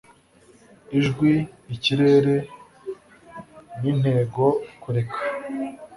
[0.99, 1.31] ijwi,
[1.75, 2.35] ikirere
[3.79, 4.45] n'intego
[4.81, 5.17] kureka